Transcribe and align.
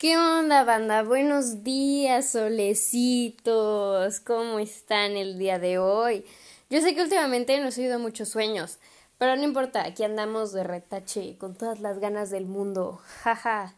¿Qué 0.00 0.16
onda, 0.16 0.64
banda? 0.64 1.02
Buenos 1.02 1.62
días, 1.62 2.30
solecitos. 2.30 4.20
¿Cómo 4.20 4.58
están 4.58 5.18
el 5.18 5.38
día 5.38 5.58
de 5.58 5.78
hoy? 5.78 6.24
Yo 6.70 6.80
sé 6.80 6.94
que 6.94 7.02
últimamente 7.02 7.60
no 7.60 7.68
he 7.68 7.78
oído 7.78 7.98
muchos 7.98 8.30
sueños, 8.30 8.78
pero 9.18 9.36
no 9.36 9.42
importa, 9.42 9.84
aquí 9.84 10.02
andamos 10.02 10.52
de 10.52 10.64
retache 10.64 11.36
con 11.36 11.54
todas 11.54 11.80
las 11.80 11.98
ganas 11.98 12.30
del 12.30 12.46
mundo. 12.46 13.02
Jaja. 13.22 13.74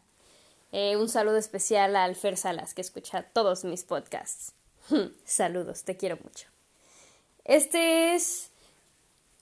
Eh, 0.71 0.97
un 0.97 1.09
saludo 1.09 1.39
especial 1.39 1.97
a 1.97 2.05
Alfer 2.05 2.37
Salas, 2.37 2.73
que 2.73 2.83
escucha 2.83 3.25
todos 3.25 3.65
mis 3.65 3.83
podcasts. 3.83 4.53
Saludos, 5.25 5.83
te 5.83 5.97
quiero 5.97 6.19
mucho. 6.23 6.47
Este 7.45 8.15
es 8.15 8.53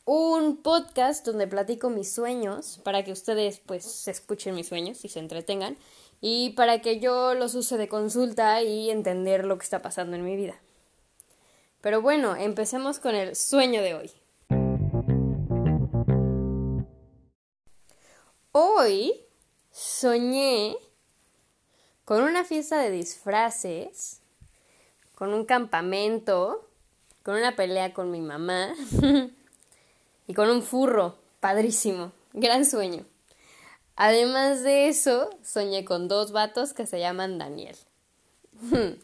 un 0.06 0.56
podcast 0.56 1.26
donde 1.26 1.46
platico 1.46 1.90
mis 1.90 2.10
sueños 2.10 2.80
para 2.82 3.04
que 3.04 3.12
ustedes 3.12 3.60
pues 3.66 4.08
escuchen 4.08 4.54
mis 4.54 4.68
sueños 4.68 5.04
y 5.04 5.10
se 5.10 5.18
entretengan 5.18 5.76
y 6.20 6.50
para 6.50 6.80
que 6.80 7.00
yo 7.00 7.34
los 7.34 7.54
use 7.54 7.76
de 7.76 7.88
consulta 7.88 8.62
y 8.62 8.90
entender 8.90 9.44
lo 9.44 9.56
que 9.58 9.64
está 9.64 9.82
pasando 9.82 10.16
en 10.16 10.24
mi 10.24 10.36
vida. 10.36 10.60
Pero 11.80 12.02
bueno, 12.02 12.36
empecemos 12.36 12.98
con 12.98 13.14
el 13.14 13.34
sueño 13.34 13.82
de 13.82 13.94
hoy. 13.94 14.10
Hoy 18.52 19.14
soñé 19.70 20.76
con 22.04 22.22
una 22.22 22.44
fiesta 22.44 22.78
de 22.78 22.90
disfraces, 22.90 24.20
con 25.14 25.32
un 25.32 25.44
campamento, 25.44 26.68
con 27.22 27.36
una 27.36 27.56
pelea 27.56 27.94
con 27.94 28.10
mi 28.10 28.20
mamá 28.20 28.74
y 30.26 30.34
con 30.34 30.50
un 30.50 30.62
furro, 30.62 31.16
padrísimo, 31.40 32.12
gran 32.32 32.66
sueño. 32.66 33.06
Además 34.02 34.62
de 34.62 34.88
eso, 34.88 35.28
soñé 35.44 35.84
con 35.84 36.08
dos 36.08 36.32
vatos 36.32 36.72
que 36.72 36.86
se 36.86 36.98
llaman 36.98 37.36
Daniel. 37.36 37.76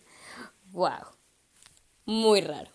wow. 0.73 1.05
Muy 2.07 2.41
raro. 2.41 2.71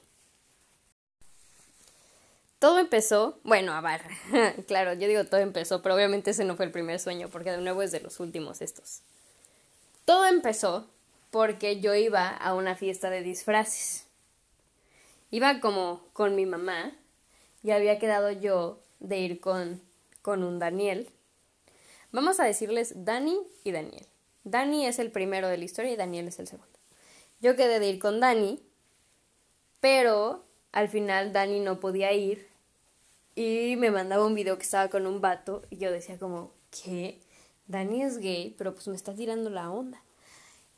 Todo 2.59 2.77
empezó, 2.77 3.39
bueno, 3.41 3.73
a 3.73 3.81
ver, 3.81 4.03
claro, 4.67 4.93
yo 4.93 5.07
digo 5.07 5.23
todo 5.23 5.39
empezó, 5.39 5.81
pero 5.81 5.95
obviamente 5.95 6.29
ese 6.29 6.45
no 6.45 6.55
fue 6.55 6.65
el 6.65 6.71
primer 6.71 6.99
sueño, 6.99 7.27
porque 7.29 7.49
de 7.49 7.57
nuevo 7.57 7.81
es 7.81 7.91
de 7.91 8.01
los 8.01 8.19
últimos 8.19 8.61
estos. 8.61 9.01
Todo 10.05 10.27
empezó 10.27 10.85
porque 11.31 11.81
yo 11.81 11.95
iba 11.95 12.27
a 12.27 12.53
una 12.53 12.75
fiesta 12.75 13.09
de 13.09 13.23
disfraces. 13.23 14.05
Iba 15.31 15.59
como 15.59 16.05
con 16.13 16.35
mi 16.35 16.45
mamá 16.45 16.91
y 17.63 17.71
había 17.71 17.97
quedado 17.97 18.29
yo 18.29 18.77
de 18.99 19.17
ir 19.17 19.39
con, 19.39 19.81
con 20.21 20.43
un 20.43 20.59
Daniel, 20.59 21.09
Vamos 22.11 22.41
a 22.41 22.43
decirles 22.43 23.05
Dani 23.05 23.39
y 23.63 23.71
Daniel. 23.71 24.05
Dani 24.43 24.85
es 24.85 24.99
el 24.99 25.11
primero 25.11 25.47
de 25.47 25.57
la 25.57 25.63
historia 25.63 25.91
y 25.91 25.95
Daniel 25.95 26.27
es 26.27 26.39
el 26.39 26.47
segundo. 26.47 26.77
Yo 27.39 27.55
quedé 27.55 27.79
de 27.79 27.87
ir 27.87 27.99
con 27.99 28.19
Dani, 28.19 28.61
pero 29.79 30.43
al 30.73 30.89
final 30.89 31.31
Dani 31.31 31.61
no 31.61 31.79
podía 31.79 32.11
ir 32.11 32.49
y 33.33 33.75
me 33.77 33.91
mandaba 33.91 34.25
un 34.25 34.35
video 34.35 34.57
que 34.57 34.63
estaba 34.63 34.89
con 34.89 35.07
un 35.07 35.21
vato 35.21 35.63
y 35.69 35.77
yo 35.77 35.89
decía 35.89 36.19
como, 36.19 36.51
¿qué? 36.83 37.21
Dani 37.67 38.03
es 38.03 38.17
gay, 38.17 38.55
pero 38.57 38.73
pues 38.73 38.89
me 38.89 38.95
está 38.95 39.15
tirando 39.15 39.49
la 39.49 39.71
onda. 39.71 40.03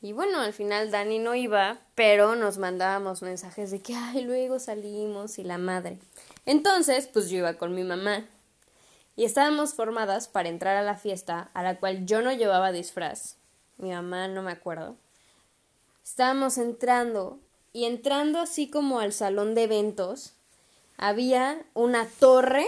Y 0.00 0.12
bueno, 0.12 0.38
al 0.38 0.52
final 0.52 0.92
Dani 0.92 1.18
no 1.18 1.34
iba, 1.34 1.80
pero 1.96 2.36
nos 2.36 2.58
mandábamos 2.58 3.22
mensajes 3.22 3.72
de 3.72 3.80
que, 3.80 3.96
ay, 3.96 4.22
luego 4.22 4.60
salimos 4.60 5.38
y 5.40 5.44
la 5.44 5.58
madre. 5.58 5.98
Entonces, 6.46 7.08
pues 7.08 7.28
yo 7.28 7.38
iba 7.38 7.54
con 7.54 7.74
mi 7.74 7.82
mamá 7.82 8.28
y 9.16 9.24
estábamos 9.24 9.74
formadas 9.74 10.28
para 10.28 10.48
entrar 10.48 10.76
a 10.76 10.82
la 10.82 10.96
fiesta, 10.96 11.50
a 11.54 11.62
la 11.62 11.78
cual 11.78 12.06
yo 12.06 12.22
no 12.22 12.32
llevaba 12.32 12.72
disfraz. 12.72 13.36
Mi 13.76 13.90
mamá 13.90 14.28
no 14.28 14.42
me 14.42 14.52
acuerdo. 14.52 14.96
Estábamos 16.04 16.58
entrando 16.58 17.38
y 17.72 17.84
entrando 17.84 18.40
así 18.40 18.68
como 18.68 19.00
al 19.00 19.12
salón 19.12 19.54
de 19.54 19.64
eventos, 19.64 20.34
había 20.96 21.64
una 21.74 22.06
torre 22.06 22.66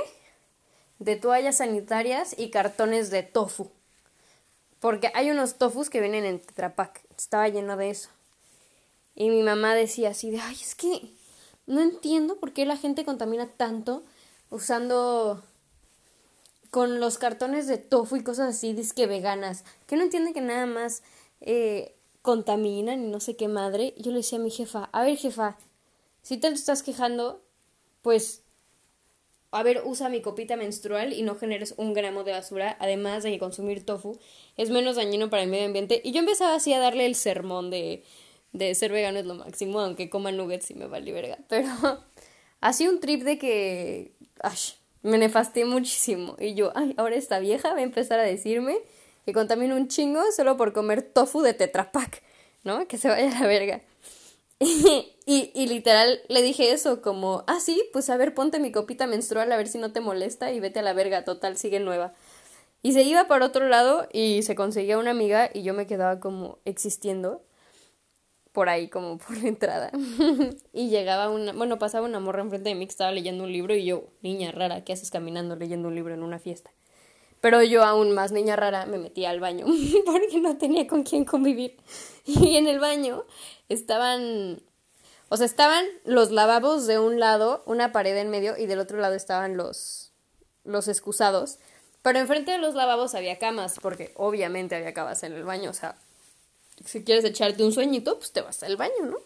de 0.98 1.16
toallas 1.16 1.58
sanitarias 1.58 2.34
y 2.36 2.50
cartones 2.50 3.10
de 3.10 3.22
tofu. 3.22 3.70
Porque 4.80 5.10
hay 5.14 5.30
unos 5.30 5.56
tofus 5.56 5.90
que 5.90 6.00
vienen 6.00 6.24
en 6.24 6.40
Tetrapac. 6.40 7.02
Estaba 7.16 7.48
lleno 7.48 7.76
de 7.76 7.90
eso. 7.90 8.10
Y 9.14 9.30
mi 9.30 9.42
mamá 9.42 9.74
decía 9.74 10.10
así 10.10 10.30
de, 10.30 10.40
ay, 10.40 10.56
es 10.60 10.74
que 10.74 11.14
no 11.66 11.80
entiendo 11.80 12.36
por 12.36 12.52
qué 12.52 12.66
la 12.66 12.76
gente 12.76 13.04
contamina 13.04 13.46
tanto 13.46 14.04
usando 14.50 15.42
con 16.76 17.00
los 17.00 17.16
cartones 17.16 17.66
de 17.66 17.78
tofu 17.78 18.16
y 18.16 18.22
cosas 18.22 18.54
así, 18.54 18.74
disque 18.74 19.06
veganas, 19.06 19.64
que 19.86 19.96
no 19.96 20.02
entienden 20.02 20.34
que 20.34 20.42
nada 20.42 20.66
más 20.66 21.02
eh, 21.40 21.94
contaminan 22.20 23.02
y 23.02 23.08
no 23.08 23.18
sé 23.18 23.34
qué 23.34 23.48
madre. 23.48 23.94
Yo 23.96 24.10
le 24.10 24.18
decía 24.18 24.38
a 24.38 24.42
mi 24.42 24.50
jefa, 24.50 24.90
a 24.92 25.02
ver 25.02 25.16
jefa, 25.16 25.56
si 26.20 26.36
te 26.36 26.48
estás 26.48 26.82
quejando, 26.82 27.42
pues, 28.02 28.42
a 29.52 29.62
ver, 29.62 29.84
usa 29.86 30.10
mi 30.10 30.20
copita 30.20 30.58
menstrual 30.58 31.14
y 31.14 31.22
no 31.22 31.36
generes 31.36 31.72
un 31.78 31.94
gramo 31.94 32.24
de 32.24 32.32
basura, 32.32 32.76
además 32.78 33.22
de 33.22 33.30
que 33.30 33.38
consumir 33.38 33.86
tofu 33.86 34.18
es 34.58 34.68
menos 34.68 34.96
dañino 34.96 35.30
para 35.30 35.44
el 35.44 35.48
medio 35.48 35.64
ambiente. 35.64 36.02
Y 36.04 36.12
yo 36.12 36.18
empezaba 36.18 36.56
así 36.56 36.74
a 36.74 36.78
darle 36.78 37.06
el 37.06 37.14
sermón 37.14 37.70
de, 37.70 38.04
de 38.52 38.74
ser 38.74 38.92
vegano 38.92 39.18
es 39.18 39.24
lo 39.24 39.34
máximo, 39.34 39.80
aunque 39.80 40.10
coma 40.10 40.30
nuggets 40.30 40.70
y 40.72 40.74
me 40.74 40.88
vale 40.88 41.10
verga. 41.10 41.38
Pero 41.48 41.70
así 42.60 42.86
un 42.86 43.00
trip 43.00 43.22
de 43.22 43.38
que... 43.38 44.12
Ay, 44.42 44.58
me 45.06 45.18
nefasté 45.18 45.64
muchísimo. 45.64 46.36
Y 46.38 46.54
yo, 46.54 46.72
ay, 46.74 46.94
ahora 46.96 47.16
esta 47.16 47.38
vieja 47.38 47.72
va 47.72 47.78
a 47.78 47.82
empezar 47.82 48.18
a 48.18 48.24
decirme 48.24 48.78
que 49.24 49.32
contamina 49.32 49.74
un 49.74 49.88
chingo 49.88 50.20
solo 50.34 50.56
por 50.56 50.72
comer 50.72 51.02
tofu 51.02 51.42
de 51.42 51.54
Tetrapac, 51.54 52.22
¿no? 52.64 52.86
Que 52.86 52.98
se 52.98 53.08
vaya 53.08 53.30
a 53.30 53.40
la 53.40 53.46
verga. 53.46 53.80
Y, 55.28 55.50
y, 55.56 55.66
literal 55.66 56.20
le 56.28 56.40
dije 56.40 56.70
eso, 56.70 57.02
como, 57.02 57.42
ah, 57.48 57.58
sí, 57.58 57.82
pues 57.92 58.08
a 58.10 58.16
ver, 58.16 58.32
ponte 58.32 58.60
mi 58.60 58.70
copita 58.70 59.08
menstrual 59.08 59.50
a 59.50 59.56
ver 59.56 59.66
si 59.66 59.76
no 59.76 59.90
te 59.90 59.98
molesta 59.98 60.52
y 60.52 60.60
vete 60.60 60.78
a 60.78 60.82
la 60.82 60.92
verga, 60.92 61.24
total, 61.24 61.56
sigue 61.56 61.80
nueva. 61.80 62.14
Y 62.80 62.92
se 62.92 63.02
iba 63.02 63.26
para 63.26 63.44
otro 63.44 63.68
lado 63.68 64.06
y 64.12 64.44
se 64.44 64.54
conseguía 64.54 64.98
una 64.98 65.10
amiga 65.10 65.50
y 65.52 65.64
yo 65.64 65.74
me 65.74 65.88
quedaba 65.88 66.20
como 66.20 66.58
existiendo 66.64 67.42
por 68.56 68.70
ahí 68.70 68.88
como 68.88 69.18
por 69.26 69.36
la 69.36 69.48
entrada. 69.48 69.90
y 70.72 70.88
llegaba 70.88 71.28
una, 71.28 71.52
bueno, 71.52 71.78
pasaba 71.78 72.06
una 72.06 72.20
morra 72.20 72.40
enfrente 72.40 72.70
de 72.70 72.74
mí 72.74 72.86
que 72.86 72.90
estaba 72.90 73.12
leyendo 73.12 73.44
un 73.44 73.52
libro 73.52 73.74
y 73.74 73.84
yo, 73.84 74.04
niña 74.22 74.50
rara, 74.50 74.82
¿qué 74.82 74.94
haces 74.94 75.10
caminando 75.10 75.56
leyendo 75.56 75.88
un 75.88 75.94
libro 75.94 76.14
en 76.14 76.22
una 76.22 76.38
fiesta? 76.38 76.70
Pero 77.42 77.62
yo 77.62 77.84
aún 77.84 78.12
más 78.12 78.32
niña 78.32 78.56
rara 78.56 78.86
me 78.86 78.96
metía 78.96 79.28
al 79.28 79.40
baño 79.40 79.66
porque 80.06 80.40
no 80.40 80.56
tenía 80.56 80.86
con 80.86 81.02
quién 81.02 81.26
convivir. 81.26 81.76
Y 82.24 82.56
en 82.56 82.66
el 82.66 82.80
baño 82.80 83.24
estaban, 83.68 84.62
o 85.28 85.36
sea, 85.36 85.44
estaban 85.44 85.84
los 86.04 86.30
lavabos 86.30 86.86
de 86.86 86.98
un 86.98 87.20
lado, 87.20 87.62
una 87.66 87.92
pared 87.92 88.16
en 88.16 88.30
medio 88.30 88.56
y 88.56 88.64
del 88.64 88.78
otro 88.78 88.98
lado 88.98 89.14
estaban 89.14 89.58
los, 89.58 90.12
los 90.64 90.88
excusados. 90.88 91.58
Pero 92.00 92.20
enfrente 92.20 92.52
de 92.52 92.58
los 92.58 92.74
lavabos 92.74 93.14
había 93.14 93.38
camas, 93.38 93.78
porque 93.82 94.14
obviamente 94.16 94.76
había 94.76 94.94
camas 94.94 95.22
en 95.24 95.34
el 95.34 95.44
baño, 95.44 95.68
o 95.68 95.74
sea, 95.74 95.96
si 96.84 97.04
quieres 97.04 97.24
echarte 97.24 97.64
un 97.64 97.72
sueñito, 97.72 98.18
pues 98.18 98.32
te 98.32 98.40
vas 98.40 98.62
al 98.62 98.76
baño, 98.76 99.04
¿no? 99.04 99.18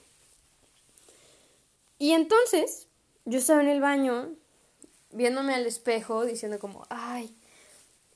Y 1.99 2.13
entonces, 2.13 2.87
yo 3.25 3.39
estaba 3.39 3.61
en 3.61 3.69
el 3.69 3.81
baño, 3.81 4.31
viéndome 5.13 5.55
al 5.55 5.67
espejo, 5.67 6.25
diciendo 6.25 6.59
como, 6.59 6.87
ay, 6.89 7.35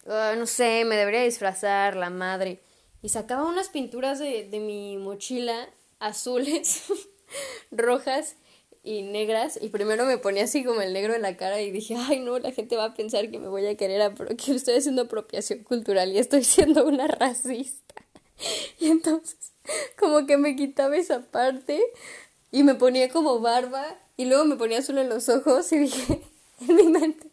ah, 0.06 0.34
no 0.39 0.47
sé, 0.47 0.84
me 0.84 0.97
debería 0.97 1.22
disfrazar, 1.22 1.97
la 1.97 2.11
madre. 2.11 2.61
Y 3.03 3.11
sacaba 3.11 3.45
unas 3.45 3.69
pinturas 3.69 4.19
de, 4.19 4.49
de 4.49 4.61
mi 4.61 4.97
mochila 4.97 5.69
azules, 5.99 6.84
rojas 7.71 8.37
y 8.83 9.03
negras. 9.03 9.59
Y 9.61 9.71
primero 9.71 10.05
me 10.05 10.19
ponía 10.19 10.45
así 10.45 10.65
como 10.65 10.83
el 10.83 10.93
negro 10.93 11.15
en 11.15 11.22
la 11.22 11.37
cara 11.37 11.61
y 11.61 11.71
dije, 11.71 11.97
ay, 11.97 12.21
no, 12.21 12.39
la 12.39 12.53
gente 12.53 12.77
va 12.77 12.84
a 12.84 12.95
pensar 12.95 13.31
que 13.31 13.39
me 13.39 13.49
voy 13.49 13.66
a 13.66 13.77
querer, 13.77 14.12
que 14.37 14.53
estoy 14.53 14.77
haciendo 14.77 15.03
apropiación 15.03 15.65
cultural 15.65 16.12
y 16.12 16.19
estoy 16.19 16.45
siendo 16.45 16.87
una 16.87 17.06
racista. 17.06 17.94
Y 18.78 18.86
entonces, 18.91 19.53
como 19.98 20.27
que 20.27 20.36
me 20.36 20.57
quitaba 20.57 20.97
esa 20.97 21.22
parte 21.22 21.83
y 22.51 22.63
me 22.63 22.75
ponía 22.75 23.09
como 23.09 23.41
barba 23.41 23.98
y 24.16 24.27
luego 24.27 24.45
me 24.45 24.57
ponía 24.57 24.78
azul 24.78 24.98
en 24.98 25.09
los 25.09 25.28
ojos 25.28 25.71
y 25.72 25.78
dije, 25.78 26.22
en 26.60 26.77
mi 26.77 26.84
mente, 26.84 27.31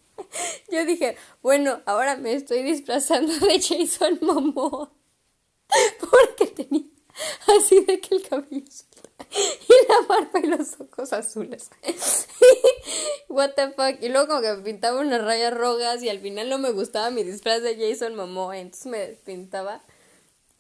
yo 0.72 0.86
dije, 0.86 1.16
bueno, 1.42 1.82
ahora 1.86 2.16
me 2.16 2.34
estoy 2.34 2.64
disfrazando 2.64 3.34
de 3.34 3.62
Jason 3.62 4.20
Momoa. 4.22 4.92
Porque 6.00 6.48
tenía 6.48 6.86
así 7.58 7.80
de 7.86 8.00
que 8.00 8.16
el 8.16 8.28
cabello 8.28 8.66
y 9.32 9.88
la 9.88 10.08
barba 10.08 10.40
y 10.40 10.48
los 10.48 10.80
ojos 10.80 11.14
azules. 11.14 11.70
What 13.30 13.52
the 13.52 13.72
fuck. 13.72 14.02
Y 14.02 14.10
luego 14.10 14.28
como 14.28 14.42
que 14.42 14.54
me 14.54 14.64
pintaba 14.64 15.00
unas 15.00 15.24
rayas 15.24 15.54
rojas 15.54 16.04
y 16.04 16.10
al 16.10 16.20
final 16.20 16.50
no 16.50 16.58
me 16.58 16.72
gustaba 16.72 17.10
mi 17.12 17.24
disfraz 17.24 17.62
de 17.62 17.78
Jason 17.78 18.16
Momoa, 18.16 18.58
entonces 18.58 18.88
me 18.88 19.08
pintaba 19.24 19.82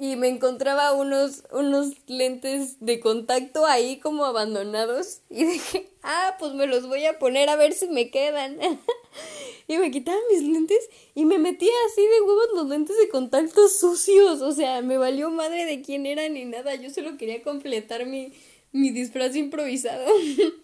y 0.01 0.15
me 0.15 0.29
encontraba 0.29 0.93
unos, 0.93 1.43
unos 1.51 1.93
lentes 2.07 2.77
de 2.79 2.99
contacto 2.99 3.67
ahí 3.67 3.99
como 3.99 4.25
abandonados 4.25 5.21
y 5.29 5.45
dije, 5.45 5.91
ah, 6.01 6.37
pues 6.39 6.53
me 6.55 6.65
los 6.65 6.87
voy 6.87 7.05
a 7.05 7.19
poner 7.19 7.49
a 7.49 7.55
ver 7.55 7.73
si 7.73 7.87
me 7.87 8.09
quedan. 8.09 8.57
y 9.67 9.77
me 9.77 9.91
quitaba 9.91 10.17
mis 10.31 10.41
lentes 10.41 10.89
y 11.13 11.25
me 11.25 11.37
metía 11.37 11.71
así 11.85 12.01
de 12.01 12.21
huevos 12.21 12.47
los 12.55 12.67
lentes 12.67 12.97
de 12.97 13.09
contacto 13.09 13.69
sucios. 13.69 14.41
O 14.41 14.51
sea, 14.53 14.81
me 14.81 14.97
valió 14.97 15.29
madre 15.29 15.65
de 15.65 15.83
quién 15.83 16.07
era 16.07 16.27
ni 16.29 16.45
nada. 16.45 16.73
Yo 16.73 16.89
solo 16.89 17.15
quería 17.19 17.43
completar 17.43 18.07
mi, 18.07 18.33
mi 18.71 18.89
disfraz 18.89 19.35
improvisado. 19.35 20.11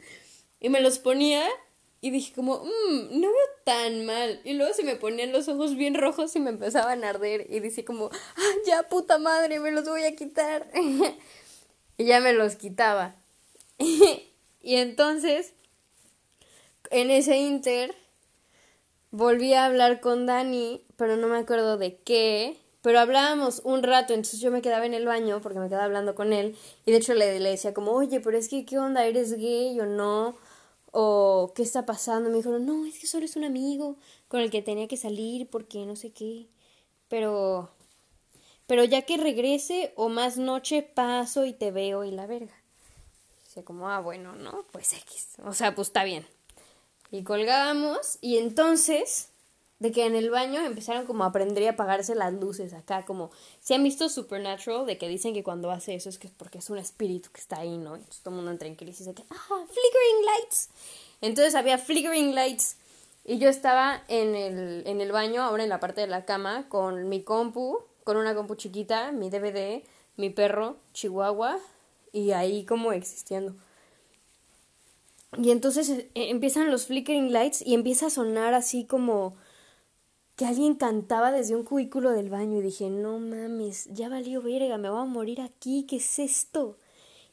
y 0.59 0.69
me 0.69 0.81
los 0.81 0.97
ponía 0.97 1.47
y 1.99 2.11
dije 2.11 2.33
como, 2.33 2.63
mmm, 2.63 3.19
no 3.19 3.27
veo 3.27 3.47
tan 3.63 4.05
mal. 4.05 4.39
Y 4.43 4.53
luego 4.53 4.73
se 4.73 4.83
me 4.83 4.95
ponían 4.95 5.31
los 5.31 5.47
ojos 5.47 5.75
bien 5.75 5.95
rojos 5.95 6.35
y 6.35 6.39
me 6.39 6.51
empezaban 6.51 7.03
a 7.03 7.09
arder. 7.09 7.47
Y 7.49 7.59
dije 7.59 7.83
como, 7.83 8.09
ah, 8.13 8.53
ya 8.65 8.83
puta 8.83 9.17
madre, 9.17 9.59
me 9.59 9.71
los 9.71 9.85
voy 9.85 10.03
a 10.03 10.15
quitar. 10.15 10.67
y 11.97 12.05
ya 12.05 12.19
me 12.19 12.33
los 12.33 12.55
quitaba. 12.55 13.15
y 13.77 14.75
entonces, 14.75 15.53
en 16.91 17.09
ese 17.09 17.37
inter, 17.37 17.95
volví 19.09 19.53
a 19.53 19.65
hablar 19.65 19.99
con 19.99 20.27
Dani, 20.27 20.85
pero 20.97 21.17
no 21.17 21.27
me 21.27 21.39
acuerdo 21.39 21.77
de 21.77 21.97
qué. 21.97 22.57
Pero 22.83 22.99
hablábamos 22.99 23.61
un 23.65 23.81
rato, 23.81 24.13
entonces 24.13 24.39
yo 24.39 24.51
me 24.51 24.61
quedaba 24.61 24.85
en 24.85 24.93
el 24.93 25.05
baño 25.05 25.41
porque 25.41 25.59
me 25.59 25.67
quedaba 25.67 25.85
hablando 25.85 26.13
con 26.13 26.31
él. 26.31 26.55
Y 26.85 26.91
de 26.91 26.97
hecho 26.97 27.15
le, 27.15 27.39
le 27.39 27.49
decía 27.49 27.73
como, 27.73 27.91
oye, 27.91 28.19
pero 28.19 28.37
es 28.37 28.49
que, 28.49 28.65
¿qué 28.65 28.77
onda? 28.77 29.03
¿Eres 29.03 29.33
gay 29.33 29.79
o 29.79 29.87
no? 29.87 30.37
O 30.91 31.53
qué 31.55 31.63
está 31.63 31.85
pasando. 31.85 32.29
Me 32.29 32.37
dijeron, 32.37 32.65
no, 32.65 32.85
es 32.85 32.99
que 32.99 33.07
solo 33.07 33.25
es 33.25 33.35
un 33.35 33.43
amigo 33.43 33.97
con 34.27 34.41
el 34.41 34.51
que 34.51 34.61
tenía 34.61 34.87
que 34.87 34.97
salir 34.97 35.49
porque 35.49 35.85
no 35.85 35.95
sé 35.95 36.11
qué. 36.11 36.47
Pero, 37.07 37.69
pero 38.65 38.83
ya 38.83 39.03
que 39.03 39.17
regrese 39.17 39.93
o 39.95 40.09
más 40.09 40.37
noche 40.37 40.81
paso 40.81 41.45
y 41.45 41.53
te 41.53 41.71
veo 41.71 42.03
y 42.03 42.11
la 42.11 42.27
verga. 42.27 42.55
Dice 43.45 43.63
como, 43.63 43.89
ah, 43.89 44.01
bueno, 44.01 44.35
no, 44.35 44.65
pues 44.71 44.93
X. 44.93 45.35
O 45.45 45.53
sea, 45.53 45.75
pues 45.75 45.89
está 45.89 46.03
bien. 46.03 46.25
Y 47.11 47.23
colgábamos 47.23 48.17
y 48.21 48.37
entonces 48.37 49.29
de 49.79 49.91
que 49.91 50.05
en 50.05 50.15
el 50.15 50.29
baño 50.29 50.65
empezaron 50.65 51.05
como 51.05 51.23
a 51.23 51.27
aprender 51.27 51.63
y 51.63 51.67
a 51.67 51.71
apagarse 51.71 52.15
las 52.15 52.33
luces 52.33 52.73
acá, 52.73 53.05
como 53.05 53.29
si 53.59 53.73
han 53.73 53.83
visto 53.83 54.09
Supernatural, 54.09 54.85
de 54.85 54.97
que 54.97 55.07
dicen 55.07 55.33
que 55.33 55.43
cuando 55.43 55.69
hace 55.69 55.93
eso 55.93 56.09
es 56.09 56.17
que 56.17 56.29
porque 56.29 56.57
es 56.57 56.69
un 56.69 56.79
espíritu 56.79 57.29
que 57.31 57.39
está 57.39 57.59
ahí, 57.59 57.77
¿no? 57.77 57.95
Entonces 57.95 58.21
todo 58.21 58.31
el 58.31 58.37
mundo 58.37 58.51
entra 58.51 58.67
en 58.67 58.75
crisis 58.75 59.05
de 59.05 59.13
que, 59.13 59.23
ah, 59.29 59.35
flickering 59.67 60.25
lights. 60.25 60.69
Entonces 61.21 61.55
había 61.55 61.77
flickering 61.77 62.33
lights 62.33 62.77
y 63.23 63.37
yo 63.37 63.49
estaba 63.49 64.03
en 64.07 64.35
el, 64.35 64.83
en 64.87 65.01
el 65.01 65.11
baño, 65.11 65.43
ahora 65.43 65.63
en 65.63 65.69
la 65.69 65.79
parte 65.79 66.01
de 66.01 66.07
la 66.07 66.25
cama, 66.25 66.67
con 66.69 67.09
mi 67.09 67.21
compu, 67.21 67.79
con 68.03 68.17
una 68.17 68.33
compu 68.33 68.55
chiquita, 68.55 69.11
mi 69.11 69.29
DVD, 69.29 69.83
mi 70.15 70.29
perro, 70.29 70.77
Chihuahua, 70.93 71.59
y 72.11 72.31
ahí 72.31 72.65
como 72.65 72.93
existiendo. 72.93 73.53
Y 75.37 75.51
entonces 75.51 75.89
eh, 75.89 76.07
empiezan 76.15 76.71
los 76.71 76.87
flickering 76.87 77.31
lights 77.31 77.61
y 77.61 77.73
empieza 77.73 78.07
a 78.07 78.09
sonar 78.09 78.53
así 78.53 78.85
como 78.85 79.35
que 80.37 80.45
alguien 80.45 80.75
cantaba 80.75 81.31
desde 81.31 81.55
un 81.55 81.63
cubículo 81.63 82.11
del 82.11 82.29
baño 82.29 82.59
y 82.59 82.61
dije, 82.61 82.91
no 82.91 83.17
mames, 83.17 83.89
ya 83.91 84.07
valió 84.07 84.43
verga, 84.43 84.77
me 84.77 84.87
voy 84.87 85.01
a 85.01 85.05
morir 85.05 85.41
aquí, 85.41 85.87
¿qué 85.89 85.95
es 85.95 86.19
esto? 86.19 86.77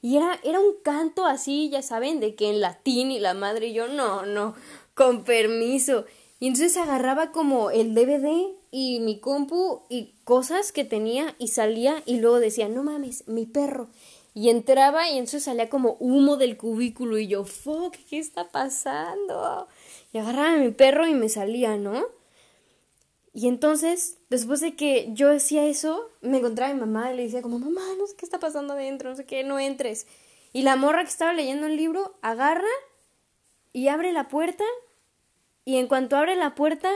Y 0.01 0.17
era, 0.17 0.41
era 0.43 0.59
un 0.59 0.73
canto 0.83 1.27
así, 1.27 1.69
ya 1.69 1.83
saben, 1.83 2.19
de 2.19 2.35
que 2.35 2.49
en 2.49 2.62
latín 2.62 3.11
y 3.11 3.21
la 3.21 3.35
madre 3.35 3.69
y 3.69 3.75
yo, 3.75 3.89
no, 3.89 4.25
no, 4.25 4.55
con 4.95 5.23
permiso. 5.25 6.06
Y 6.41 6.47
entonces 6.47 6.79
agarraba 6.79 7.31
como 7.31 7.71
el 7.71 7.95
DVD 7.95 8.49
y 8.71 9.01
mi 9.01 9.19
compu 9.19 9.83
y 9.91 10.15
cosas 10.25 10.73
que 10.73 10.85
tenía 10.85 11.37
y 11.39 11.49
salía 11.49 12.03
y 12.06 12.21
luego 12.21 12.41
decía, 12.41 12.71
no 12.71 12.83
mames, 12.83 13.29
mi 13.29 13.45
perro. 13.45 13.89
Y 14.33 14.49
entraba 14.49 15.11
y 15.11 15.19
entonces 15.19 15.45
salía 15.45 15.69
como 15.69 15.99
humo 16.01 16.39
del 16.39 16.56
cubículo 16.56 17.19
y 17.19 17.27
yo, 17.27 17.45
fuck, 17.45 17.95
¿qué 18.09 18.19
está 18.19 18.49
pasando? 18.49 19.69
Y 20.11 20.19
agarraba 20.19 20.55
a 20.55 20.56
mi 20.56 20.71
perro 20.71 21.06
y 21.06 21.12
me 21.12 21.29
salía, 21.29 21.77
¿no? 21.77 22.24
Y 23.36 23.48
entonces, 23.48 24.19
después 24.31 24.60
de 24.60 24.76
que 24.76 25.08
yo 25.12 25.32
hacía 25.32 25.66
eso, 25.66 26.08
me 26.20 26.38
encontraba 26.38 26.72
mi 26.72 26.78
mamá 26.78 27.12
y 27.12 27.16
le 27.16 27.25
decía 27.25 27.42
como, 27.42 27.58
mamá, 27.58 27.82
no 27.98 28.06
sé 28.06 28.14
qué 28.16 28.25
está 28.25 28.38
pasando 28.38 28.75
adentro, 28.75 29.10
no 29.10 29.16
sé 29.16 29.26
qué, 29.26 29.42
no 29.42 29.58
entres. 29.58 30.06
Y 30.52 30.62
la 30.62 30.76
morra 30.76 31.02
que 31.02 31.10
estaba 31.10 31.32
leyendo 31.32 31.66
el 31.66 31.76
libro 31.76 32.14
agarra 32.22 32.69
y 33.72 33.88
abre 33.88 34.12
la 34.12 34.28
puerta 34.28 34.62
y 35.64 35.78
en 35.78 35.88
cuanto 35.88 36.16
abre 36.16 36.36
la 36.36 36.54
puerta, 36.54 36.88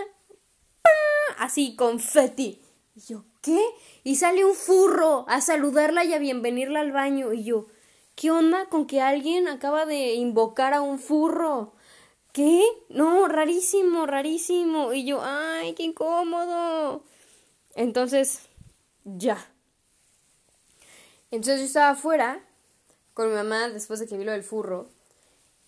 así, 1.39 1.75
confeti. 1.75 2.61
Y 2.95 3.01
yo, 3.01 3.25
¿qué? 3.43 3.61
Y 4.05 4.15
sale 4.15 4.45
un 4.45 4.55
furro 4.55 5.25
a 5.29 5.41
saludarla 5.41 6.05
y 6.05 6.13
a 6.13 6.19
bienvenirla 6.19 6.81
al 6.81 6.93
baño. 6.93 7.33
Y 7.33 7.43
yo, 7.43 7.67
¿qué 8.15 8.31
onda 8.31 8.67
con 8.67 8.87
que 8.87 9.01
alguien 9.01 9.49
acaba 9.49 9.87
de 9.87 10.15
invocar 10.15 10.73
a 10.73 10.83
un 10.83 11.01
furro? 11.01 11.73
¿Qué? 12.33 12.63
No, 12.89 13.29
rarísimo, 13.29 14.07
rarísimo. 14.07 14.93
Y 14.93 15.05
yo, 15.05 15.21
ay, 15.23 15.75
qué 15.75 15.83
incómodo. 15.85 17.03
Entonces, 17.75 18.41
ya. 19.05 19.39
Entonces 21.31 21.61
yo 21.61 21.67
estaba 21.67 21.91
afuera 21.91 22.41
con 23.15 23.29
mi 23.29 23.35
mamá 23.35 23.69
después 23.69 24.01
de 24.01 24.07
que 24.07 24.17
vi 24.17 24.25
lo 24.25 24.33
del 24.33 24.45
furro 24.45 24.89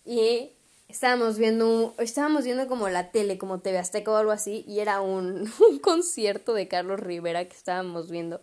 y 0.05 0.51
estábamos 0.87 1.37
viendo, 1.37 1.93
estábamos 1.99 2.45
viendo 2.45 2.67
como 2.67 2.89
la 2.89 3.11
tele, 3.11 3.37
como 3.37 3.59
TV 3.59 3.77
Azteca 3.77 4.11
o 4.11 4.15
algo 4.15 4.31
así, 4.31 4.63
y 4.67 4.79
era 4.79 5.01
un, 5.01 5.51
un 5.69 5.79
concierto 5.79 6.53
de 6.53 6.67
Carlos 6.67 6.99
Rivera 6.99 7.45
que 7.45 7.55
estábamos 7.55 8.09
viendo. 8.09 8.41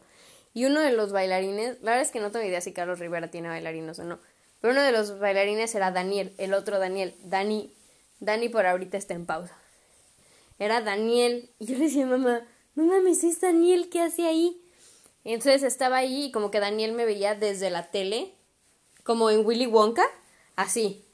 Y 0.54 0.64
uno 0.64 0.80
de 0.80 0.92
los 0.92 1.12
bailarines, 1.12 1.80
la 1.82 1.92
verdad 1.92 2.02
es 2.02 2.10
que 2.10 2.20
no 2.20 2.30
tengo 2.30 2.46
idea 2.46 2.60
si 2.60 2.72
Carlos 2.72 2.98
Rivera 2.98 3.30
tiene 3.30 3.48
bailarinos 3.48 3.98
o 3.98 4.04
no, 4.04 4.18
pero 4.60 4.72
uno 4.72 4.82
de 4.82 4.92
los 4.92 5.18
bailarines 5.18 5.74
era 5.74 5.90
Daniel, 5.90 6.32
el 6.38 6.54
otro 6.54 6.78
Daniel, 6.78 7.14
Dani 7.24 7.72
Dani 8.20 8.48
por 8.48 8.66
ahorita 8.66 8.96
está 8.96 9.14
en 9.14 9.26
pausa. 9.26 9.56
Era 10.58 10.80
Daniel. 10.80 11.50
Y 11.58 11.66
yo 11.66 11.78
le 11.78 11.84
decía, 11.84 12.06
mamá, 12.06 12.46
no 12.74 12.84
mames, 12.84 13.24
es 13.24 13.40
Daniel, 13.40 13.88
¿qué 13.90 14.00
hace 14.00 14.26
ahí? 14.26 14.62
entonces 15.24 15.62
estaba 15.62 15.98
ahí 15.98 16.26
y 16.26 16.32
como 16.32 16.50
que 16.50 16.60
Daniel 16.60 16.92
me 16.92 17.04
veía 17.04 17.34
desde 17.34 17.68
la 17.68 17.90
tele, 17.90 18.32
como 19.02 19.28
en 19.28 19.44
Willy 19.44 19.66
Wonka, 19.66 20.06
así. 20.56 21.04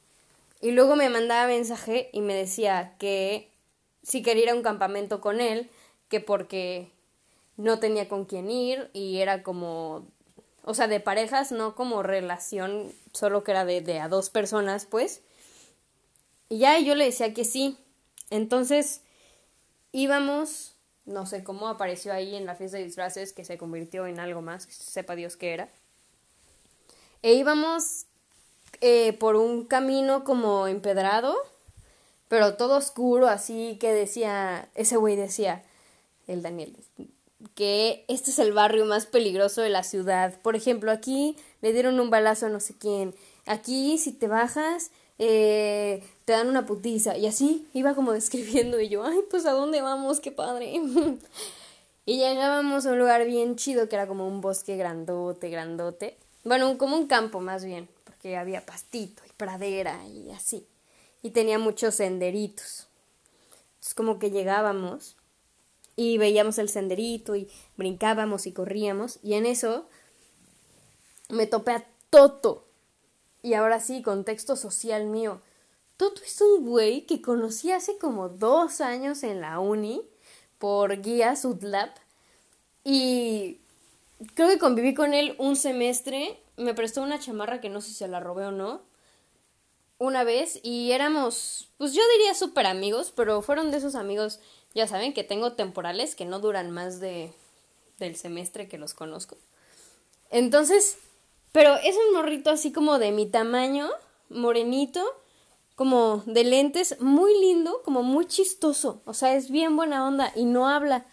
Y 0.60 0.70
luego 0.70 0.94
me 0.94 1.08
mandaba 1.08 1.48
mensaje 1.48 2.10
y 2.12 2.20
me 2.20 2.34
decía 2.34 2.94
que 2.98 3.50
si 4.04 4.22
quería 4.22 4.44
ir 4.44 4.50
a 4.50 4.54
un 4.54 4.62
campamento 4.62 5.20
con 5.20 5.40
él, 5.40 5.68
que 6.08 6.20
porque 6.20 6.92
no 7.56 7.80
tenía 7.80 8.08
con 8.08 8.24
quién 8.24 8.50
ir 8.50 8.88
y 8.92 9.18
era 9.18 9.42
como, 9.42 10.06
o 10.62 10.74
sea, 10.74 10.86
de 10.86 11.00
parejas, 11.00 11.50
no 11.50 11.74
como 11.74 12.02
relación, 12.04 12.92
solo 13.12 13.42
que 13.42 13.50
era 13.50 13.64
de, 13.64 13.80
de 13.80 13.98
a 13.98 14.08
dos 14.08 14.30
personas, 14.30 14.86
pues. 14.86 15.22
Y 16.48 16.58
ya 16.58 16.78
yo 16.78 16.94
le 16.94 17.04
decía 17.04 17.34
que 17.34 17.44
sí. 17.44 17.78
Entonces 18.30 19.02
íbamos, 19.92 20.74
no 21.04 21.26
sé 21.26 21.44
cómo 21.44 21.68
apareció 21.68 22.12
ahí 22.12 22.34
en 22.34 22.46
la 22.46 22.56
fiesta 22.56 22.78
de 22.78 22.84
disfraces 22.84 23.32
que 23.32 23.44
se 23.44 23.58
convirtió 23.58 24.06
en 24.06 24.18
algo 24.18 24.42
más, 24.42 24.64
sepa 24.64 25.14
Dios 25.14 25.36
qué 25.36 25.54
era. 25.54 25.68
E 27.22 27.34
íbamos 27.34 28.06
eh, 28.80 29.12
por 29.14 29.36
un 29.36 29.64
camino 29.64 30.24
como 30.24 30.66
empedrado, 30.66 31.36
pero 32.28 32.56
todo 32.56 32.76
oscuro, 32.76 33.28
así 33.28 33.78
que 33.80 33.92
decía, 33.92 34.68
ese 34.74 34.96
güey 34.96 35.16
decía, 35.16 35.62
el 36.26 36.42
Daniel, 36.42 36.76
que 37.54 38.04
este 38.08 38.30
es 38.30 38.38
el 38.38 38.52
barrio 38.52 38.84
más 38.84 39.06
peligroso 39.06 39.60
de 39.60 39.68
la 39.68 39.84
ciudad. 39.84 40.40
Por 40.42 40.56
ejemplo, 40.56 40.90
aquí 40.90 41.36
le 41.60 41.72
dieron 41.72 42.00
un 42.00 42.10
balazo 42.10 42.46
a 42.46 42.48
no 42.48 42.60
sé 42.60 42.74
quién. 42.76 43.14
Aquí, 43.46 43.98
si 43.98 44.12
te 44.12 44.26
bajas, 44.26 44.90
eh, 45.18 46.02
te 46.24 46.32
dan 46.32 46.48
una 46.48 46.66
putiza. 46.66 47.16
Y 47.16 47.26
así 47.26 47.66
iba 47.72 47.94
como 47.94 48.12
describiendo 48.12 48.80
y 48.80 48.88
yo, 48.88 49.04
ay, 49.04 49.20
pues 49.30 49.46
a 49.46 49.52
dónde 49.52 49.82
vamos, 49.82 50.20
qué 50.20 50.32
padre. 50.32 50.74
y 52.06 52.16
llegábamos 52.18 52.86
a 52.86 52.92
un 52.92 52.98
lugar 52.98 53.26
bien 53.26 53.56
chido 53.56 53.88
que 53.88 53.96
era 53.96 54.06
como 54.06 54.26
un 54.26 54.40
bosque 54.40 54.76
grandote, 54.76 55.50
grandote. 55.50 56.16
Bueno, 56.44 56.76
como 56.76 56.96
un 56.96 57.06
campo 57.06 57.40
más 57.40 57.64
bien, 57.64 57.88
porque 58.04 58.36
había 58.36 58.66
pastito 58.66 59.22
y 59.26 59.32
pradera 59.32 60.06
y 60.06 60.30
así. 60.30 60.66
Y 61.22 61.30
tenía 61.30 61.58
muchos 61.58 61.94
senderitos. 61.94 62.88
Entonces 63.74 63.94
como 63.94 64.18
que 64.18 64.30
llegábamos 64.30 65.16
y 65.96 66.18
veíamos 66.18 66.58
el 66.58 66.68
senderito 66.68 67.36
y 67.36 67.48
brincábamos 67.76 68.46
y 68.46 68.52
corríamos 68.52 69.18
y 69.22 69.34
en 69.34 69.46
eso 69.46 69.86
me 71.28 71.46
topé 71.46 71.72
a 71.72 71.86
Toto. 72.10 72.64
Y 73.44 73.52
ahora 73.52 73.78
sí, 73.78 74.00
contexto 74.00 74.56
social 74.56 75.04
mío. 75.04 75.42
Toto 75.98 76.22
es 76.24 76.40
un 76.40 76.64
güey 76.64 77.04
que 77.04 77.20
conocí 77.20 77.72
hace 77.72 77.98
como 77.98 78.30
dos 78.30 78.80
años 78.80 79.22
en 79.22 79.42
la 79.42 79.60
uni 79.60 80.00
por 80.58 81.02
guía 81.02 81.36
Sudlab 81.36 81.90
y 82.84 83.58
creo 84.32 84.48
que 84.48 84.58
conviví 84.58 84.94
con 84.94 85.12
él 85.12 85.34
un 85.36 85.56
semestre. 85.56 86.40
Me 86.56 86.72
prestó 86.72 87.02
una 87.02 87.20
chamarra 87.20 87.60
que 87.60 87.68
no 87.68 87.82
sé 87.82 87.88
si 87.88 87.94
se 87.96 88.08
la 88.08 88.18
robé 88.18 88.46
o 88.46 88.50
no. 88.50 88.80
Una 89.98 90.24
vez 90.24 90.58
y 90.62 90.92
éramos, 90.92 91.68
pues 91.76 91.92
yo 91.92 92.00
diría 92.16 92.32
súper 92.32 92.64
amigos, 92.64 93.12
pero 93.14 93.42
fueron 93.42 93.70
de 93.70 93.76
esos 93.76 93.94
amigos, 93.94 94.40
ya 94.74 94.88
saben, 94.88 95.12
que 95.12 95.22
tengo 95.22 95.52
temporales 95.52 96.14
que 96.14 96.24
no 96.24 96.40
duran 96.40 96.70
más 96.70 96.98
de 96.98 97.30
del 97.98 98.16
semestre 98.16 98.68
que 98.68 98.78
los 98.78 98.94
conozco. 98.94 99.36
Entonces, 100.30 100.96
pero 101.54 101.76
es 101.76 101.94
un 101.94 102.14
morrito 102.14 102.50
así 102.50 102.72
como 102.72 102.98
de 102.98 103.12
mi 103.12 103.26
tamaño, 103.26 103.88
morenito, 104.28 105.04
como 105.76 106.24
de 106.26 106.42
lentes, 106.42 107.00
muy 107.00 107.32
lindo, 107.40 107.80
como 107.84 108.02
muy 108.02 108.26
chistoso. 108.26 109.02
O 109.04 109.14
sea, 109.14 109.36
es 109.36 109.52
bien 109.52 109.76
buena 109.76 110.04
onda 110.04 110.32
y 110.34 110.46
no 110.46 110.68
habla. 110.68 111.06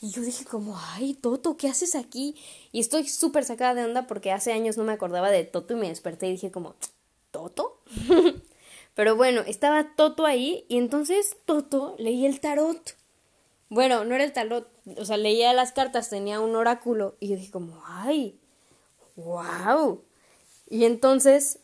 Y 0.00 0.10
yo 0.10 0.22
dije 0.22 0.44
como, 0.44 0.78
ay, 0.78 1.14
Toto, 1.14 1.56
¿qué 1.56 1.66
haces 1.66 1.96
aquí? 1.96 2.36
Y 2.70 2.78
estoy 2.78 3.08
súper 3.08 3.44
sacada 3.44 3.74
de 3.74 3.84
onda 3.84 4.06
porque 4.06 4.30
hace 4.30 4.52
años 4.52 4.76
no 4.76 4.84
me 4.84 4.92
acordaba 4.92 5.32
de 5.32 5.42
Toto 5.42 5.74
y 5.74 5.76
me 5.76 5.88
desperté 5.88 6.28
y 6.28 6.32
dije 6.34 6.52
como, 6.52 6.76
¿Toto? 7.32 7.80
Pero 8.94 9.16
bueno, 9.16 9.40
estaba 9.48 9.96
Toto 9.96 10.26
ahí 10.26 10.64
y 10.68 10.78
entonces 10.78 11.38
Toto 11.44 11.96
leía 11.98 12.28
el 12.28 12.38
tarot. 12.38 12.94
Bueno, 13.68 14.04
no 14.04 14.14
era 14.14 14.22
el 14.22 14.32
tarot, 14.32 14.68
o 14.96 15.04
sea, 15.04 15.16
leía 15.16 15.52
las 15.54 15.72
cartas, 15.72 16.08
tenía 16.08 16.38
un 16.38 16.54
oráculo 16.54 17.16
y 17.18 17.30
yo 17.30 17.34
dije 17.34 17.50
como, 17.50 17.82
ay, 17.84 18.38
wow. 19.16 20.02
Y 20.68 20.84
entonces 20.84 21.58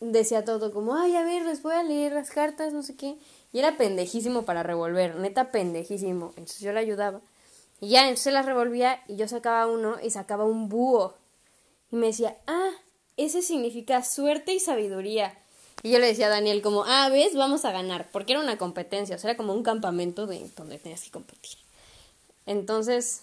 decía 0.00 0.44
Toto 0.44 0.72
como, 0.72 0.94
ay, 0.94 1.16
a 1.16 1.24
ver, 1.24 1.44
les 1.44 1.62
voy 1.62 1.74
a 1.74 1.82
leer 1.82 2.12
las 2.12 2.30
cartas, 2.30 2.72
no 2.72 2.82
sé 2.82 2.96
qué. 2.96 3.16
Y 3.52 3.58
era 3.58 3.76
pendejísimo 3.76 4.44
para 4.44 4.62
revolver, 4.62 5.16
neta 5.16 5.50
pendejísimo. 5.50 6.28
Entonces 6.36 6.60
yo 6.60 6.72
le 6.72 6.80
ayudaba. 6.80 7.20
Y 7.80 7.88
ya, 7.90 8.02
entonces 8.02 8.32
las 8.32 8.46
revolvía 8.46 9.02
y 9.08 9.16
yo 9.16 9.28
sacaba 9.28 9.66
uno 9.66 9.96
y 10.02 10.10
sacaba 10.10 10.44
un 10.44 10.68
búho. 10.68 11.14
Y 11.90 11.96
me 11.96 12.06
decía, 12.06 12.36
ah, 12.46 12.70
ese 13.16 13.42
significa 13.42 14.02
suerte 14.02 14.54
y 14.54 14.60
sabiduría. 14.60 15.38
Y 15.82 15.90
yo 15.90 15.98
le 15.98 16.06
decía 16.06 16.26
a 16.26 16.30
Daniel 16.30 16.62
como, 16.62 16.84
ah, 16.86 17.08
ves, 17.10 17.34
vamos 17.34 17.64
a 17.64 17.72
ganar, 17.72 18.08
porque 18.12 18.32
era 18.32 18.40
una 18.40 18.56
competencia, 18.56 19.16
o 19.16 19.18
sea, 19.18 19.30
era 19.30 19.36
como 19.36 19.52
un 19.52 19.64
campamento 19.64 20.26
de 20.26 20.48
donde 20.56 20.78
tenías 20.78 21.02
que 21.02 21.10
competir. 21.10 21.58
Entonces, 22.46 23.22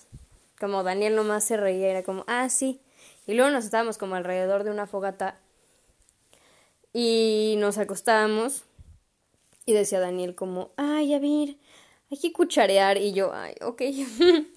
como 0.60 0.84
Daniel 0.84 1.16
nomás 1.16 1.46
se 1.46 1.56
reía, 1.56 1.88
era 1.88 2.04
como, 2.04 2.26
ah, 2.28 2.50
sí. 2.50 2.82
Y 3.30 3.36
luego 3.36 3.52
nos 3.52 3.64
estábamos 3.64 4.00
como 4.00 4.16
alrededor 4.16 4.64
de 4.64 4.72
una 4.72 4.88
fogata 4.88 5.38
y 6.94 7.54
nos 7.60 7.78
acostábamos 7.78 8.64
y 9.68 9.74
decía 9.74 10.00
Daniel 10.00 10.34
como, 10.34 10.72
ay, 10.78 11.14
a 11.14 11.20
ver, 11.20 11.56
hay 12.10 12.18
que 12.20 12.34
cucharear 12.34 12.98
y 12.98 13.14
yo, 13.14 13.32
ay, 13.32 13.54
ok. 13.62 13.84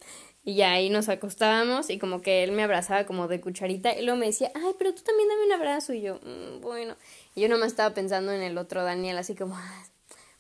Y 0.45 0.55
ya 0.57 0.73
ahí 0.73 0.88
nos 0.91 1.09
acostábamos 1.09 1.88
y 1.88 1.99
como 2.00 2.21
que 2.21 2.43
él 2.43 2.50
me 2.50 2.64
abrazaba 2.64 3.05
como 3.07 3.29
de 3.29 3.41
cucharita 3.41 3.93
y 3.93 4.02
luego 4.02 4.19
me 4.19 4.26
decía, 4.26 4.50
ay, 4.55 4.75
pero 4.76 4.93
tú 4.93 5.02
también 5.02 5.29
dame 5.29 5.47
un 5.47 5.52
abrazo. 5.52 5.93
Y 5.93 6.00
yo, 6.00 6.17
mm, 6.17 6.61
bueno. 6.62 6.97
Y 7.37 7.43
yo 7.43 7.49
nomás 7.49 7.69
estaba 7.69 7.95
pensando 7.95 8.33
en 8.33 8.43
el 8.43 8.59
otro 8.59 8.83
Daniel, 8.83 9.19
así 9.19 9.37
como, 9.37 9.55
ah, 9.55 9.85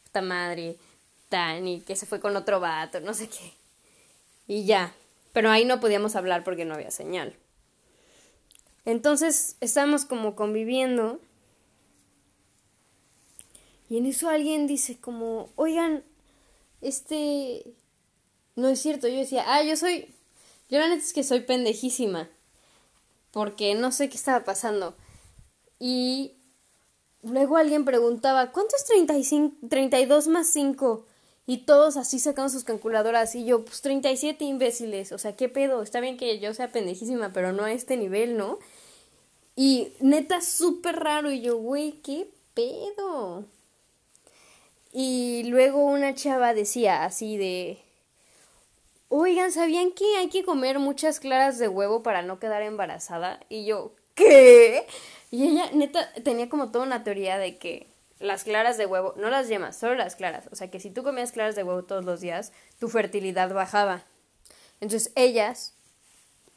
puta 0.02 0.20
madre, 0.22 0.76
Dani, 1.30 1.82
que 1.82 1.94
se 1.94 2.06
fue 2.06 2.18
con 2.18 2.34
otro 2.34 2.58
vato, 2.58 2.98
no 2.98 3.14
sé 3.14 3.28
qué. 3.28 3.52
Y 4.48 4.64
ya. 4.64 4.92
Pero 5.32 5.50
ahí 5.50 5.64
no 5.64 5.78
podíamos 5.78 6.16
hablar 6.16 6.42
porque 6.42 6.64
no 6.64 6.74
había 6.74 6.90
señal. 6.90 7.36
Entonces 8.84 9.56
estábamos 9.60 10.04
como 10.04 10.34
conviviendo. 10.34 11.20
Y 13.88 13.98
en 13.98 14.06
eso 14.06 14.28
alguien 14.28 14.66
dice 14.66 14.98
como, 14.98 15.50
oigan, 15.56 16.02
este 16.80 17.74
no 18.54 18.68
es 18.68 18.80
cierto, 18.80 19.08
yo 19.08 19.16
decía, 19.16 19.44
ah, 19.46 19.62
yo 19.62 19.76
soy, 19.76 20.14
yo 20.68 20.78
la 20.78 20.88
neta 20.88 21.02
es 21.02 21.12
que 21.12 21.24
soy 21.24 21.40
pendejísima, 21.40 22.28
porque 23.30 23.74
no 23.74 23.92
sé 23.92 24.08
qué 24.08 24.16
estaba 24.16 24.44
pasando. 24.44 24.94
Y 25.78 26.34
luego 27.22 27.56
alguien 27.56 27.84
preguntaba, 27.84 28.52
¿cuánto 28.52 28.76
es 28.76 28.84
35, 28.84 29.68
32 29.68 30.28
más 30.28 30.48
5? 30.48 31.06
Y 31.46 31.58
todos 31.58 31.96
así 31.96 32.18
sacaban 32.20 32.50
sus 32.50 32.64
calculadoras 32.64 33.34
y 33.34 33.44
yo, 33.44 33.64
pues 33.64 33.82
37 33.82 34.44
imbéciles, 34.44 35.10
o 35.12 35.18
sea, 35.18 35.34
¿qué 35.34 35.48
pedo? 35.48 35.82
Está 35.82 36.00
bien 36.00 36.16
que 36.16 36.38
yo 36.38 36.54
sea 36.54 36.68
pendejísima, 36.70 37.32
pero 37.32 37.52
no 37.52 37.64
a 37.64 37.72
este 37.72 37.96
nivel, 37.96 38.36
¿no? 38.36 38.58
Y 39.56 39.92
neta, 40.00 40.40
súper 40.40 40.96
raro, 41.00 41.30
y 41.30 41.40
yo, 41.42 41.56
güey, 41.56 41.92
¿qué 42.02 42.28
pedo? 42.54 43.44
Y 44.92 45.44
luego 45.44 45.84
una 45.84 46.14
chava 46.14 46.54
decía 46.54 47.04
así 47.04 47.36
de, 47.36 47.78
oigan, 49.08 49.50
¿sabían 49.50 49.92
que 49.92 50.16
hay 50.18 50.28
que 50.28 50.44
comer 50.44 50.78
muchas 50.78 51.18
claras 51.18 51.58
de 51.58 51.68
huevo 51.68 52.02
para 52.02 52.22
no 52.22 52.38
quedar 52.38 52.62
embarazada? 52.62 53.40
Y 53.48 53.64
yo, 53.66 53.94
¿qué? 54.14 54.86
Y 55.30 55.48
ella, 55.48 55.70
neta, 55.72 56.12
tenía 56.22 56.48
como 56.48 56.70
toda 56.70 56.84
una 56.84 57.04
teoría 57.04 57.38
de 57.38 57.58
que 57.58 57.91
las 58.22 58.44
claras 58.44 58.78
de 58.78 58.86
huevo, 58.86 59.14
no 59.16 59.30
las 59.30 59.48
yemas, 59.48 59.76
solo 59.76 59.94
las 59.94 60.16
claras. 60.16 60.48
O 60.50 60.56
sea, 60.56 60.70
que 60.70 60.80
si 60.80 60.90
tú 60.90 61.02
comías 61.02 61.32
claras 61.32 61.54
de 61.54 61.62
huevo 61.62 61.84
todos 61.84 62.04
los 62.04 62.20
días, 62.20 62.52
tu 62.78 62.88
fertilidad 62.88 63.52
bajaba. 63.52 64.04
Entonces, 64.80 65.12
ellas 65.14 65.74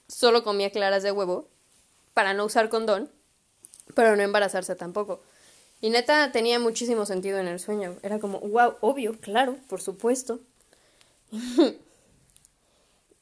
solo 0.07 0.43
comía 0.43 0.71
claras 0.71 1.03
de 1.03 1.11
huevo 1.11 1.47
para 2.13 2.33
no 2.33 2.45
usar 2.45 2.69
condón, 2.69 3.11
pero 3.93 4.15
no 4.15 4.23
embarazarse 4.23 4.75
tampoco. 4.75 5.21
Y 5.81 5.89
neta 5.89 6.31
tenía 6.31 6.59
muchísimo 6.59 7.05
sentido 7.05 7.39
en 7.39 7.47
el 7.47 7.59
sueño. 7.59 7.97
Era 8.01 8.19
como, 8.19 8.39
wow, 8.39 8.75
obvio, 8.81 9.19
claro, 9.19 9.57
por 9.67 9.81
supuesto. 9.81 10.39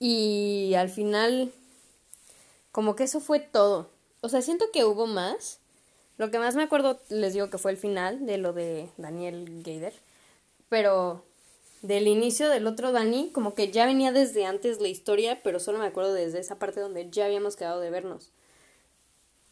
Y 0.06 0.74
al 0.76 0.90
final, 0.90 1.54
como 2.74 2.94
que 2.94 3.06
eso 3.06 3.22
fue 3.22 3.40
todo. 3.40 3.90
O 4.20 4.28
sea, 4.28 4.42
siento 4.42 4.66
que 4.74 4.84
hubo 4.84 5.08
más. 5.08 5.60
Lo 6.18 6.30
que 6.32 6.40
más 6.40 6.56
me 6.56 6.64
acuerdo, 6.64 7.00
les 7.10 7.34
digo 7.34 7.50
que 7.50 7.58
fue 7.58 7.72
el 7.72 7.78
final 7.78 8.26
de 8.26 8.38
lo 8.38 8.54
de 8.54 8.90
Daniel 8.98 9.64
Gaider. 9.64 9.94
Pero 10.70 11.24
del 11.82 12.08
inicio 12.08 12.50
del 12.50 12.66
otro 12.66 12.92
Dani, 12.92 13.30
como 13.32 13.54
que 13.56 13.72
ya 13.72 13.86
venía 13.86 14.12
desde 14.12 14.46
antes 14.46 14.80
la 14.80 14.88
historia, 14.88 15.42
pero 15.44 15.60
solo 15.60 15.80
me 15.80 15.86
acuerdo 15.86 16.14
desde 16.14 16.40
esa 16.40 16.58
parte 16.58 16.80
donde 16.80 17.10
ya 17.10 17.26
habíamos 17.26 17.56
quedado 17.56 17.80
de 17.80 17.90
vernos. 17.90 18.32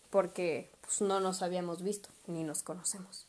Porque 0.09 0.69
pues 0.81 1.01
no 1.01 1.19
nos 1.19 1.41
habíamos 1.41 1.83
visto, 1.83 2.09
ni 2.27 2.43
nos 2.43 2.63
conocemos. 2.63 3.27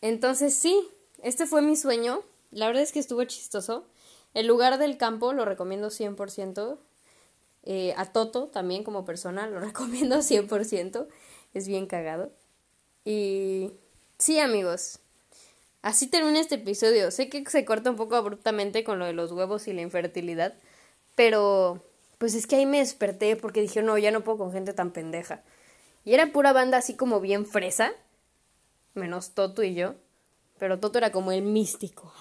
Entonces 0.00 0.54
sí, 0.54 0.88
este 1.22 1.46
fue 1.46 1.62
mi 1.62 1.76
sueño. 1.76 2.22
La 2.50 2.66
verdad 2.66 2.82
es 2.82 2.92
que 2.92 2.98
estuvo 2.98 3.24
chistoso. 3.24 3.86
El 4.34 4.46
lugar 4.46 4.78
del 4.78 4.98
campo 4.98 5.32
lo 5.32 5.44
recomiendo 5.44 5.88
100%. 5.88 6.78
Eh, 7.64 7.94
a 7.96 8.12
Toto 8.12 8.48
también 8.48 8.82
como 8.82 9.04
persona 9.04 9.46
lo 9.46 9.60
recomiendo 9.60 10.18
100%. 10.18 11.06
Es 11.54 11.68
bien 11.68 11.86
cagado. 11.86 12.32
Y 13.04 13.72
sí, 14.18 14.38
amigos. 14.38 14.98
Así 15.82 16.06
termina 16.06 16.40
este 16.40 16.54
episodio. 16.56 17.10
Sé 17.10 17.28
que 17.28 17.44
se 17.48 17.64
corta 17.64 17.90
un 17.90 17.96
poco 17.96 18.16
abruptamente 18.16 18.84
con 18.84 18.98
lo 18.98 19.04
de 19.04 19.12
los 19.12 19.32
huevos 19.32 19.66
y 19.66 19.72
la 19.72 19.82
infertilidad. 19.82 20.54
Pero 21.16 21.84
pues 22.18 22.34
es 22.34 22.46
que 22.46 22.56
ahí 22.56 22.66
me 22.66 22.78
desperté 22.78 23.34
porque 23.34 23.60
dije, 23.60 23.82
no, 23.82 23.98
ya 23.98 24.12
no 24.12 24.22
puedo 24.22 24.38
con 24.38 24.52
gente 24.52 24.72
tan 24.72 24.92
pendeja. 24.92 25.42
Y 26.04 26.14
era 26.14 26.32
pura 26.32 26.52
banda 26.52 26.78
así 26.78 26.94
como 26.94 27.20
bien 27.20 27.46
fresa. 27.46 27.92
Menos 28.94 29.32
Toto 29.32 29.62
y 29.62 29.74
yo. 29.74 29.94
Pero 30.58 30.78
Toto 30.78 30.98
era 30.98 31.10
como 31.10 31.32
el 31.32 31.42
místico. 31.42 32.12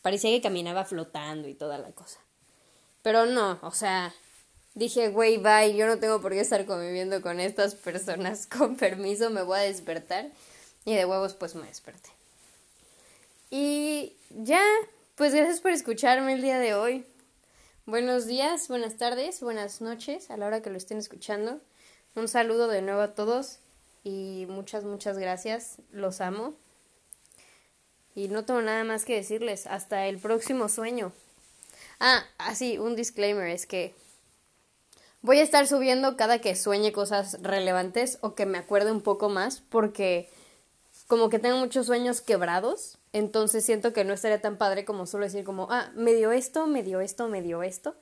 Parecía 0.00 0.30
que 0.30 0.40
caminaba 0.40 0.84
flotando 0.84 1.48
y 1.48 1.54
toda 1.54 1.76
la 1.76 1.90
cosa. 1.92 2.18
Pero 3.02 3.26
no, 3.26 3.58
o 3.62 3.72
sea, 3.72 4.14
dije, 4.76 5.08
güey, 5.08 5.38
bye, 5.38 5.74
yo 5.74 5.86
no 5.86 5.98
tengo 5.98 6.20
por 6.20 6.32
qué 6.32 6.40
estar 6.40 6.64
conviviendo 6.66 7.20
con 7.20 7.40
estas 7.40 7.74
personas. 7.74 8.46
Con 8.56 8.76
permiso, 8.76 9.30
me 9.30 9.42
voy 9.42 9.58
a 9.58 9.62
despertar. 9.62 10.30
Y 10.84 10.94
de 10.94 11.04
huevos, 11.04 11.34
pues 11.34 11.56
me 11.56 11.66
desperté. 11.66 12.10
Y 13.50 14.12
ya, 14.30 14.62
pues 15.16 15.34
gracias 15.34 15.60
por 15.60 15.72
escucharme 15.72 16.34
el 16.34 16.42
día 16.42 16.60
de 16.60 16.74
hoy. 16.74 17.04
Buenos 17.86 18.26
días, 18.26 18.68
buenas 18.68 18.96
tardes, 18.96 19.40
buenas 19.40 19.80
noches 19.80 20.30
a 20.30 20.36
la 20.36 20.46
hora 20.46 20.60
que 20.60 20.70
lo 20.70 20.76
estén 20.76 20.98
escuchando. 20.98 21.60
Un 22.14 22.28
saludo 22.28 22.68
de 22.68 22.82
nuevo 22.82 23.00
a 23.00 23.14
todos 23.14 23.58
y 24.04 24.46
muchas, 24.48 24.84
muchas 24.84 25.18
gracias. 25.18 25.76
Los 25.90 26.20
amo. 26.20 26.54
Y 28.14 28.28
no 28.28 28.44
tengo 28.44 28.62
nada 28.62 28.84
más 28.84 29.04
que 29.04 29.14
decirles. 29.14 29.66
Hasta 29.66 30.06
el 30.06 30.18
próximo 30.18 30.68
sueño. 30.68 31.12
Ah, 31.98 32.24
así, 32.38 32.78
un 32.78 32.96
disclaimer 32.96 33.48
es 33.48 33.66
que 33.66 33.94
voy 35.26 35.40
a 35.40 35.42
estar 35.42 35.66
subiendo 35.66 36.16
cada 36.16 36.38
que 36.38 36.54
sueñe 36.54 36.92
cosas 36.92 37.42
relevantes 37.42 38.18
o 38.20 38.34
que 38.34 38.46
me 38.46 38.58
acuerde 38.58 38.92
un 38.92 39.00
poco 39.00 39.28
más 39.28 39.60
porque 39.68 40.30
como 41.08 41.28
que 41.28 41.40
tengo 41.40 41.58
muchos 41.58 41.86
sueños 41.86 42.20
quebrados, 42.20 42.98
entonces 43.12 43.64
siento 43.64 43.92
que 43.92 44.04
no 44.04 44.14
estaría 44.14 44.40
tan 44.40 44.56
padre 44.56 44.84
como 44.84 45.06
solo 45.06 45.24
decir 45.24 45.44
como, 45.44 45.68
ah, 45.70 45.90
me 45.94 46.14
dio 46.14 46.30
esto, 46.30 46.66
me 46.66 46.82
dio 46.82 47.00
esto, 47.00 47.28
me 47.28 47.42
dio 47.42 47.62
esto. 47.62 47.96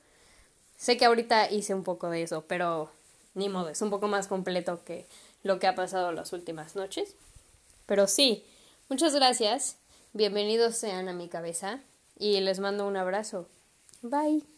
Sé 0.77 0.97
que 0.97 1.05
ahorita 1.05 1.51
hice 1.51 1.73
un 1.73 1.83
poco 1.83 2.09
de 2.09 2.21
eso, 2.21 2.45
pero 2.47 2.91
ni 3.33 3.49
modo, 3.49 3.69
es 3.69 3.81
un 3.81 3.89
poco 3.89 4.07
más 4.07 4.27
completo 4.27 4.83
que 4.85 5.05
lo 5.43 5.59
que 5.59 5.67
ha 5.67 5.75
pasado 5.75 6.11
las 6.11 6.31
últimas 6.31 6.75
noches. 6.75 7.15
Pero 7.85 8.07
sí, 8.07 8.45
muchas 8.87 9.13
gracias 9.13 9.77
Bienvenidos 10.15 10.77
sean 10.77 11.09
a 11.09 11.13
mi 11.13 11.27
cabeza 11.27 11.81
y 12.17 12.39
les 12.39 12.61
mando 12.61 12.87
un 12.87 12.95
abrazo. 12.95 13.49
Bye. 14.01 14.54